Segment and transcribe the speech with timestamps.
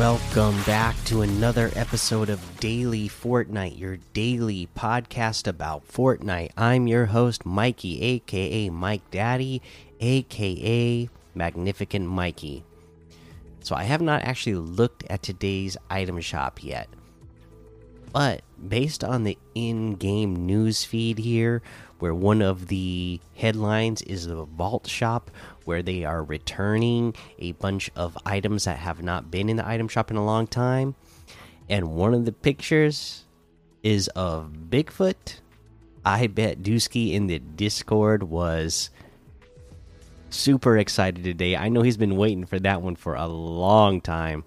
[0.00, 6.52] Welcome back to another episode of Daily Fortnite, your daily podcast about Fortnite.
[6.56, 9.60] I'm your host, Mikey, aka Mike Daddy,
[10.00, 12.64] aka Magnificent Mikey.
[13.62, 16.88] So, I have not actually looked at today's item shop yet.
[18.10, 21.62] But based on the in game news feed here,
[21.98, 25.30] where one of the headlines is the Vault Shop,
[25.64, 29.88] where they are returning a bunch of items that have not been in the item
[29.88, 30.94] shop in a long time.
[31.68, 33.24] And one of the pictures
[33.82, 35.40] is of Bigfoot.
[36.04, 38.90] I bet Dusky in the Discord was
[40.30, 41.56] super excited today.
[41.56, 44.44] I know he's been waiting for that one for a long time.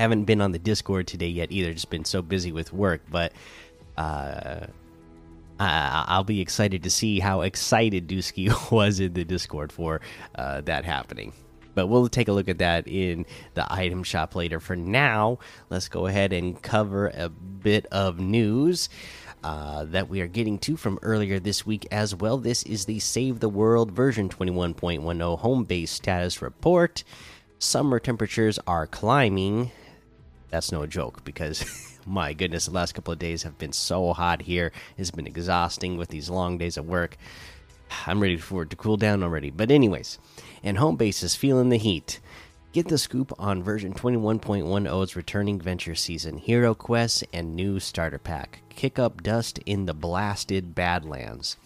[0.00, 3.02] I haven't been on the Discord today yet either, just been so busy with work,
[3.10, 3.34] but
[3.98, 4.66] uh
[5.62, 10.00] I'll be excited to see how excited Dusky was in the Discord for
[10.34, 11.34] uh, that happening.
[11.74, 14.58] But we'll take a look at that in the item shop later.
[14.58, 18.88] For now, let's go ahead and cover a bit of news
[19.44, 22.38] uh, that we are getting to from earlier this week as well.
[22.38, 27.04] This is the Save the World version 21.10 home base status report.
[27.58, 29.70] Summer temperatures are climbing.
[30.50, 34.42] That's no joke because my goodness, the last couple of days have been so hot
[34.42, 34.72] here.
[34.96, 37.16] It's been exhausting with these long days of work.
[38.06, 39.50] I'm ready for it to cool down already.
[39.50, 40.18] But, anyways,
[40.62, 42.20] and home base is feeling the heat.
[42.72, 48.62] Get the scoop on version 21.10's returning venture season, hero quests, and new starter pack.
[48.68, 51.56] Kick up dust in the blasted Badlands.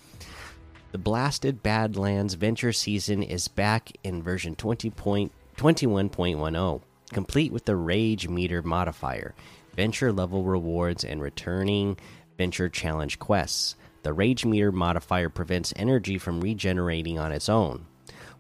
[0.93, 6.81] The blasted Badlands venture season is back in version 20.21.10,
[7.15, 9.35] complete with the rage meter modifier
[9.75, 11.97] venture level rewards, and returning
[12.39, 13.77] venture challenge quests.
[14.03, 17.87] The Rage Meter modifier prevents energy from regenerating on its own,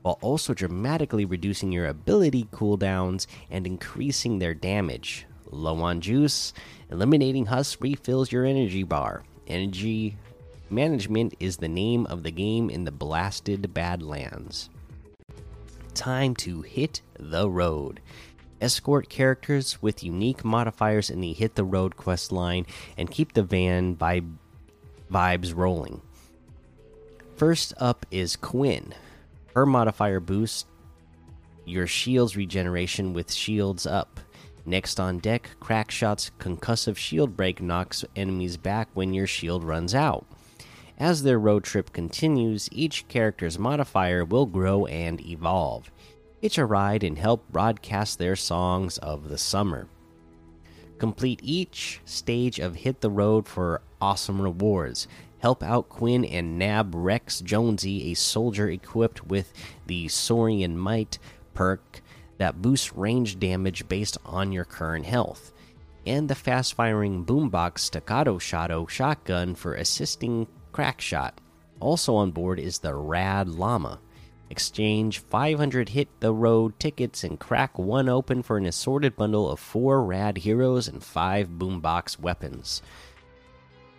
[0.03, 5.27] while also dramatically reducing your ability cooldowns and increasing their damage.
[5.51, 6.53] Low on juice,
[6.91, 9.25] eliminating Husk refills your energy bar.
[9.47, 10.17] Energy
[10.71, 14.69] management is the name of the game in the blasted Badlands.
[15.95, 18.01] Time to hit the road
[18.61, 22.67] escort characters with unique modifiers in the Hit the Road quest line,
[22.97, 24.35] and keep the van vibe
[25.11, 26.01] vibes rolling.
[27.37, 28.95] First up is Quinn.
[29.55, 30.67] Her modifier boosts
[31.65, 34.21] your shield's regeneration with shields up.
[34.67, 39.95] Next on deck, crack shots concussive shield break knocks enemies back when your shield runs
[39.95, 40.27] out.
[40.99, 45.91] As their road trip continues, each character's modifier will grow and evolve
[46.45, 49.89] hitch a ride, and help broadcast their songs of the summer.
[50.99, 55.09] Complete each stage of Hit the Road for awesome rewards.
[55.39, 59.55] Help out Quinn and nab Rex Jonesy, a soldier equipped with
[59.87, 61.19] the Saurian Might
[61.55, 62.03] perk
[62.37, 65.51] that boosts range damage based on your current health,
[66.05, 71.41] and the fast firing Boombox Staccato Shadow shotgun for assisting crack shot.
[71.81, 73.99] Also on board is the Rad Llama.
[74.55, 79.59] Exchange 500 hit the road tickets and crack one open for an assorted bundle of
[79.59, 82.81] four rad heroes and five boombox weapons.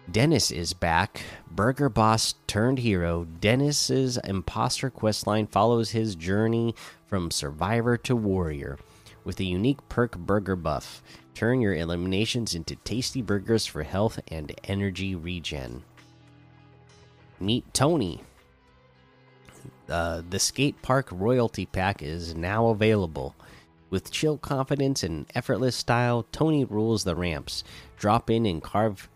[0.09, 1.23] Dennis is back.
[1.51, 3.25] Burger boss turned hero.
[3.41, 6.73] Dennis's imposter questline follows his journey
[7.05, 8.79] from survivor to warrior
[9.25, 11.03] with a unique perk burger buff.
[11.33, 15.83] Turn your eliminations into tasty burgers for health and energy regen.
[17.41, 18.23] Meet Tony.
[19.89, 23.35] Uh, the skate park royalty pack is now available.
[23.89, 27.63] With chill confidence and effortless style, Tony rules the ramps.
[27.97, 29.07] Drop in and carve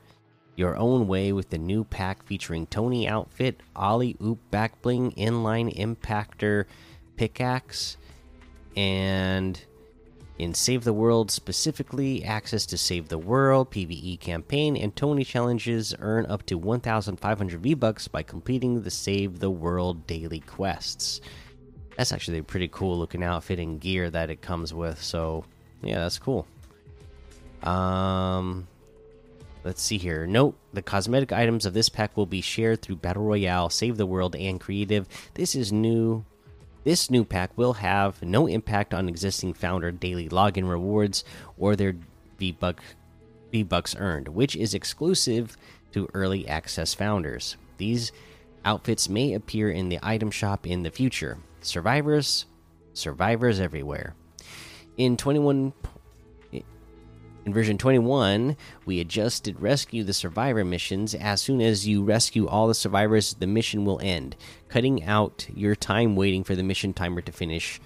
[0.55, 5.73] your own way with the new pack featuring Tony outfit, Ollie Oop back bling, inline
[5.75, 6.65] impactor
[7.15, 7.97] pickaxe,
[8.75, 9.59] and
[10.39, 15.93] in Save the World specifically, access to Save the World, PvE campaign, and Tony challenges
[15.99, 21.19] earn up to 1,500 V Bucks by completing the Save the World daily quests.
[21.97, 25.03] That's actually a pretty cool looking outfit and gear that it comes with.
[25.03, 25.43] So,
[25.83, 26.47] yeah, that's cool.
[27.61, 28.65] Um,
[29.65, 30.25] let's see here.
[30.25, 34.05] Note the cosmetic items of this pack will be shared through Battle Royale, Save the
[34.05, 35.05] World, and Creative.
[35.33, 36.23] This is new
[36.83, 41.23] this new pack will have no impact on existing founder daily login rewards
[41.57, 41.95] or their
[42.37, 45.57] V-Bucks earned, which is exclusive
[45.91, 47.57] to early access founders.
[47.77, 48.11] These
[48.63, 51.37] outfits may appear in the item shop in the future.
[51.61, 52.45] Survivors,
[52.93, 54.15] survivors everywhere.
[54.97, 55.73] In 21
[57.45, 61.15] in version 21, we adjusted Rescue the Survivor missions.
[61.15, 64.35] As soon as you rescue all the survivors, the mission will end,
[64.67, 67.79] cutting out your time waiting for the mission timer to finish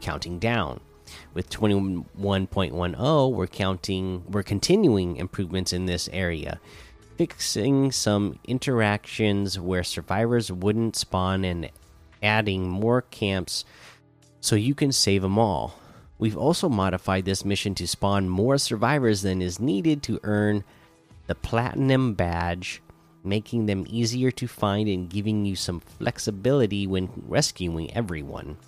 [0.00, 0.80] counting down.
[1.34, 6.60] With 21.10, we're counting we're continuing improvements in this area,
[7.16, 11.70] fixing some interactions where survivors wouldn't spawn and
[12.22, 13.64] adding more camps
[14.40, 15.79] so you can save them all.
[16.20, 20.64] We've also modified this mission to spawn more survivors than is needed to earn
[21.26, 22.82] the platinum badge,
[23.24, 28.58] making them easier to find and giving you some flexibility when rescuing everyone.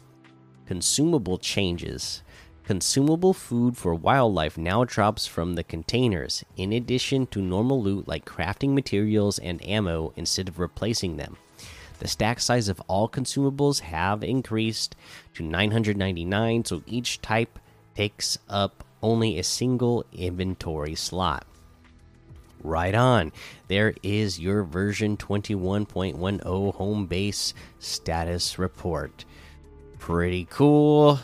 [0.65, 2.23] Consumable changes.
[2.65, 8.25] Consumable food for wildlife now drops from the containers, in addition to normal loot like
[8.25, 11.37] crafting materials and ammo instead of replacing them.
[12.03, 14.97] The stack size of all consumables have increased
[15.35, 17.61] to 999, so each type
[17.95, 21.47] takes up only a single inventory slot.
[22.65, 23.31] Right on.
[23.69, 29.25] There is your version 21.10 home base status report.
[30.01, 31.21] Pretty cool.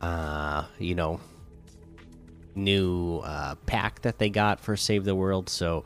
[0.00, 1.18] Uh, you know,
[2.54, 5.48] new uh, pack that they got for Save the World.
[5.48, 5.82] So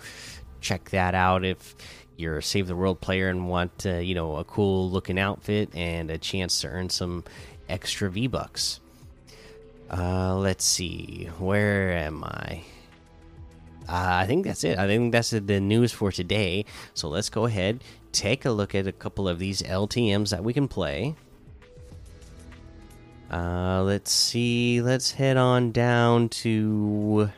[0.61, 1.75] check that out if
[2.17, 5.71] you're a Save the World player and want, uh, you know, a cool looking outfit
[5.75, 7.25] and a chance to earn some
[7.69, 8.81] extra V Bucks.
[9.91, 11.29] Uh, let's see.
[11.39, 12.65] Where am I?
[13.89, 14.79] Uh, I think that's it.
[14.79, 16.65] I think that's the news for today.
[16.95, 20.53] So let's go ahead, take a look at a couple of these LTMs that we
[20.53, 21.15] can play.
[23.31, 24.81] Uh, let's see.
[24.81, 27.31] Let's head on down to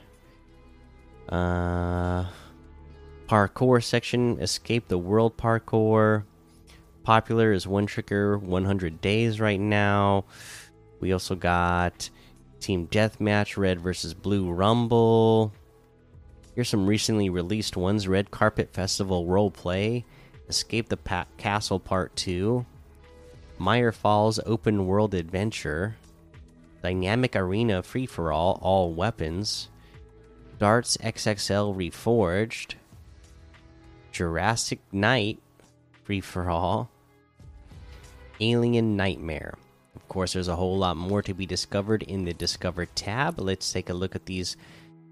[1.28, 2.25] uh
[3.28, 4.40] parkour section.
[4.40, 6.25] Escape the world parkour.
[7.02, 10.25] Popular is one trigger 100 days right now.
[11.00, 12.10] We also got
[12.60, 15.52] Team Deathmatch, Red versus Blue Rumble.
[16.54, 20.04] Here's some recently released ones Red Carpet Festival Role Play,
[20.48, 22.66] Escape the pa Castle Part 2,
[23.58, 25.96] Meyer Falls Open World Adventure,
[26.82, 29.69] Dynamic Arena Free for All, All Weapons,
[30.58, 32.75] Darts XXL Reforged,
[34.12, 35.38] Jurassic Night
[36.05, 36.90] Free for All,
[38.40, 39.55] Alien Nightmare.
[39.94, 43.38] Of course, there's a whole lot more to be discovered in the Discover tab.
[43.40, 44.56] Let's take a look at these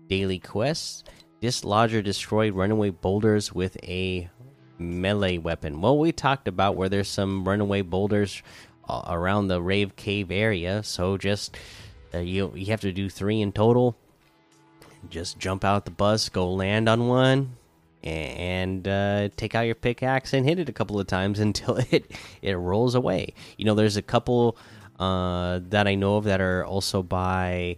[0.08, 1.04] daily quests.
[1.40, 4.30] Dislodge or destroy runaway boulders with a
[4.78, 5.80] melee weapon.
[5.80, 8.42] Well, we talked about where there's some runaway boulders
[8.88, 11.56] uh, around the Rave Cave area, so just
[12.14, 13.96] uh, you you have to do three in total.
[15.10, 17.56] Just jump out the bus, go land on one,
[18.06, 22.10] and uh, take out your pickaxe and hit it a couple of times until it
[22.42, 23.34] it rolls away.
[23.56, 24.56] You know, there's a couple
[24.98, 27.76] uh, that I know of that are also by.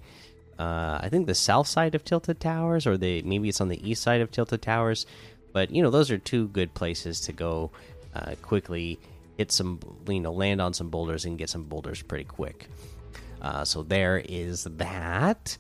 [0.59, 3.89] Uh, I think the south side of Tilted Towers, or the maybe it's on the
[3.89, 5.07] east side of Tilted Towers.
[5.53, 7.71] But you know, those are two good places to go
[8.15, 8.99] uh, quickly,
[9.37, 9.79] hit some,
[10.09, 12.67] you know, land on some boulders and get some boulders pretty quick.
[13.41, 15.57] Uh, so there is that.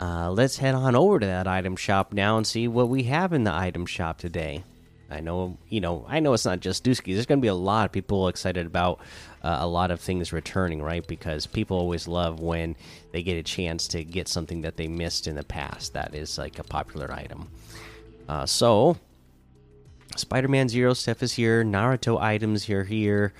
[0.00, 3.34] Uh, let's head on over to that item shop now and see what we have
[3.34, 4.64] in the item shop today.
[5.10, 7.12] I know, you know, I know it's not just Dusky.
[7.12, 9.00] There's going to be a lot of people excited about
[9.42, 11.06] uh, a lot of things returning, right?
[11.06, 12.76] Because people always love when
[13.12, 15.92] they get a chance to get something that they missed in the past.
[15.92, 17.50] That is like a popular item.
[18.26, 18.96] Uh, so,
[20.16, 21.62] Spider-Man Zero stuff is here.
[21.64, 23.34] Naruto items are here.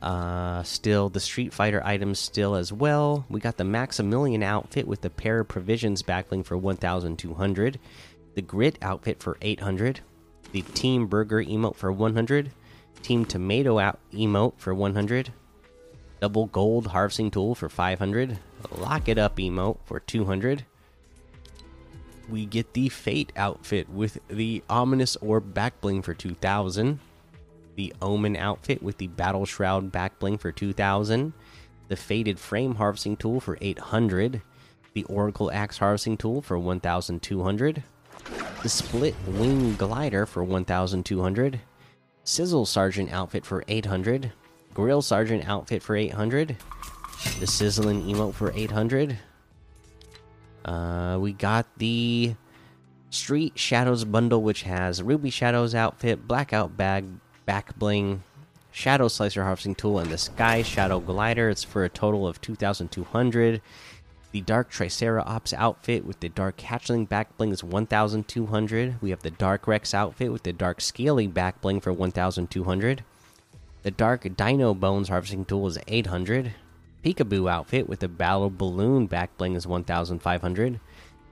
[0.00, 3.26] Uh, still the Street Fighter items still as well.
[3.28, 7.80] We got the Maximilian outfit with the pair of provisions backling for 1,200.
[8.34, 10.00] The Grit outfit for 800
[10.52, 12.50] the Team Burger emote for 100,
[13.02, 15.32] Team Tomato out emote for 100,
[16.20, 18.38] Double Gold Harvesting Tool for 500,
[18.72, 20.64] Lock It Up emote for 200.
[22.28, 26.98] We get the Fate outfit with the Ominous Orb back bling for 2000,
[27.78, 31.32] the Omen outfit with the Battle Shroud back bling for 2000,
[31.86, 34.42] the Faded Frame Harvesting Tool for 800,
[34.94, 37.84] the Oracle Axe Harvesting Tool for 1200
[38.62, 41.60] the split wing glider for 1200
[42.24, 44.32] sizzle sergeant outfit for 800
[44.74, 46.56] grill sergeant outfit for 800
[47.38, 49.16] the sizzling emote for 800
[50.64, 52.34] uh, we got the
[53.10, 57.04] street shadows bundle which has ruby shadows outfit blackout bag
[57.48, 58.22] back bling
[58.70, 63.62] shadow slicer harvesting tool and the sky shadow glider it's for a total of 2200
[64.32, 68.96] the Dark Triceratops outfit with the Dark Hatchling back bling is 1,200.
[69.00, 73.04] We have the Dark Rex outfit with the Dark Scaly back bling for 1,200.
[73.84, 76.52] The Dark Dino Bones harvesting tool is 800.
[77.02, 80.78] Peekaboo outfit with the Battle Balloon back bling is 1,500.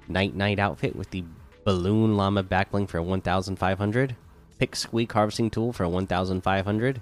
[0.08, 1.22] Nite Nite outfit with the
[1.64, 4.16] Balloon Llama back bling for 1,500.
[4.58, 7.00] Pick Squeak harvesting tool for 1,500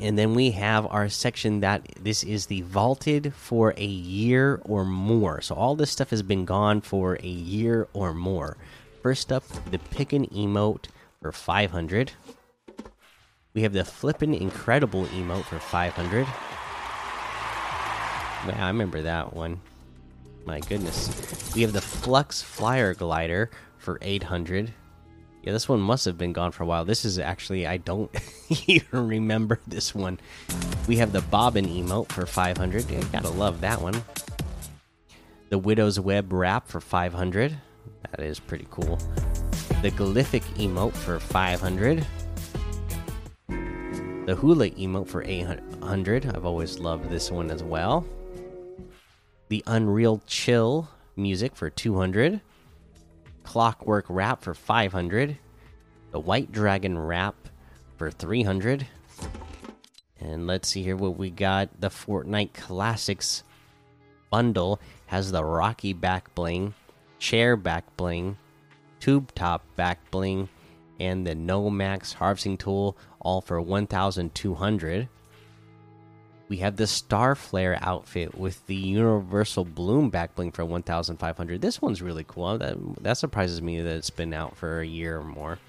[0.00, 4.84] and then we have our section that this is the vaulted for a year or
[4.84, 5.42] more.
[5.42, 8.56] So all this stuff has been gone for a year or more.
[9.02, 10.86] First up, the pick an emote
[11.20, 12.12] for 500.
[13.52, 16.26] We have the flippin' incredible emote for 500.
[18.46, 19.60] Yeah, I remember that one.
[20.46, 21.52] My goodness.
[21.54, 24.72] We have the Flux Flyer Glider for 800.
[25.42, 26.84] Yeah, this one must have been gone for a while.
[26.84, 28.10] This is actually, I don't
[28.66, 30.20] even remember this one.
[30.86, 32.90] We have the Bobbin emote for 500.
[32.90, 34.02] Yeah, gotta love that one.
[35.48, 37.56] The Widow's Web wrap for 500.
[38.10, 38.96] That is pretty cool.
[39.82, 42.06] The Glyphic emote for 500.
[44.26, 46.26] The Hula emote for 800.
[46.26, 48.06] I've always loved this one as well.
[49.48, 52.42] The Unreal Chill music for 200.
[53.42, 55.38] Clockwork Wrap for 500.
[56.12, 57.34] The White Dragon Wrap
[57.96, 58.86] for 300.
[60.20, 61.80] And let's see here what we got.
[61.80, 63.42] The Fortnite Classics
[64.30, 66.74] bundle has the Rocky back bling,
[67.18, 68.36] chair back bling,
[69.00, 70.48] tube top back bling,
[70.98, 75.08] and the Nomax harvesting tool, all for 1,200.
[76.50, 81.60] We have the Star Flare outfit with the Universal Bloom back bling for 1,500.
[81.60, 82.58] This one's really cool.
[82.58, 85.60] That, that surprises me that it's been out for a year or more.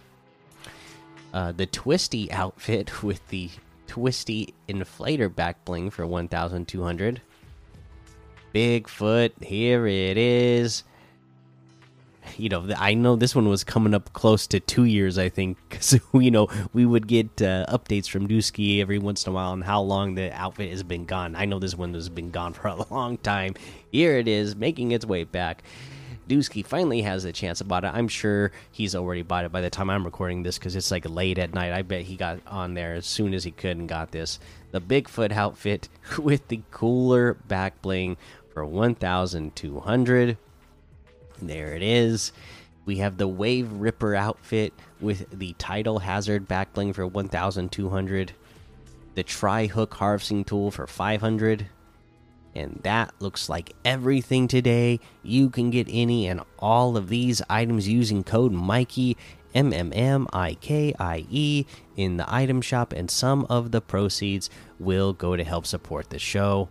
[1.32, 3.52] Uh, the Twisty outfit with the
[3.86, 7.22] Twisty Inflator back bling for 1,200.
[8.56, 10.84] Bigfoot, here it is
[12.38, 15.58] you know, I know this one was coming up close to two years, I think,
[15.70, 19.52] because you know we would get uh, updates from Dusky every once in a while
[19.52, 21.36] on how long the outfit has been gone.
[21.36, 23.56] I know this one has been gone for a long time.
[23.92, 25.64] Here it is, making its way back.
[26.28, 27.84] Dusky finally has a chance buy it.
[27.84, 31.10] I'm sure he's already bought it by the time I'm recording this because it's like
[31.10, 31.74] late at night.
[31.74, 34.40] I bet he got on there as soon as he could and got this.
[34.72, 38.16] The Bigfoot outfit with the cooler back bling
[38.54, 40.38] for 1,200.
[41.42, 42.32] There it is.
[42.86, 48.34] We have the Wave Ripper outfit with the Tidal Hazard backbling for 1,200.
[49.14, 51.68] The Tri Hook Harvesting Tool for 500.
[52.54, 55.00] And that looks like everything today.
[55.24, 59.18] You can get any and all of these items using code Mikey
[59.54, 61.66] M M M I K I E
[61.98, 66.20] in the item shop, and some of the proceeds will go to help support the
[66.20, 66.70] show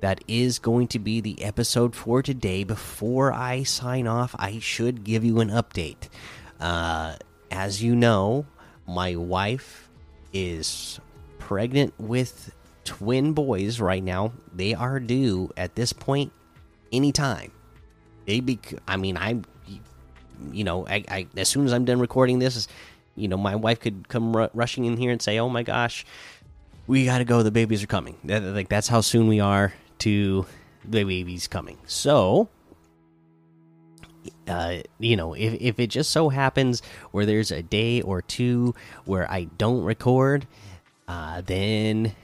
[0.00, 2.64] that is going to be the episode for today.
[2.64, 6.08] Before I sign off, I should give you an update.
[6.58, 7.16] Uh,
[7.50, 8.46] as you know,
[8.86, 9.88] my wife
[10.32, 11.00] is
[11.38, 12.52] pregnant with
[12.84, 14.32] twin boys right now.
[14.54, 16.32] They are due at this point
[16.92, 17.52] anytime.
[18.26, 19.40] They be, I mean, I,
[20.52, 22.68] you know, I, I as soon as I'm done recording this,
[23.16, 26.06] you know, my wife could come rushing in here and say, "Oh my gosh,
[26.86, 27.42] we got to go.
[27.42, 30.46] The babies are coming." Like that's how soon we are to
[30.84, 31.78] the baby's coming.
[31.86, 32.48] So,
[34.48, 38.74] uh, you know, if, if it just so happens where there's a day or two
[39.04, 40.46] where I don't record,
[41.08, 42.14] uh, then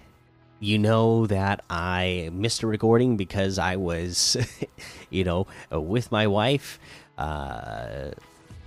[0.58, 4.36] you know that I missed a recording because I was,
[5.10, 6.78] you know, with my wife,
[7.18, 8.10] uh,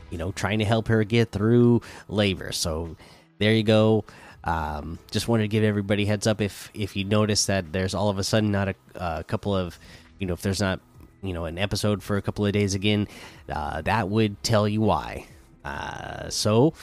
[0.09, 2.51] you know, trying to help her get through labor.
[2.51, 2.95] So
[3.39, 4.05] there you go.
[4.43, 8.09] Um, just wanted to give everybody heads up if if you notice that there's all
[8.09, 9.77] of a sudden not a, a couple of
[10.17, 10.79] you know if there's not
[11.21, 13.07] you know an episode for a couple of days again,
[13.49, 15.25] uh, that would tell you why.
[15.63, 16.73] Uh, so,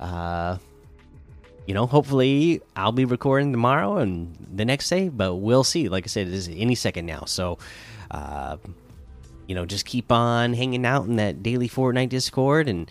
[0.00, 0.58] uh,
[1.66, 5.88] you know, hopefully I'll be recording tomorrow and the next day, but we'll see.
[5.88, 7.24] Like I said, it is any second now.
[7.24, 7.58] So,
[8.10, 8.58] uh,
[9.46, 12.90] you know, just keep on hanging out in that daily Fortnite Discord and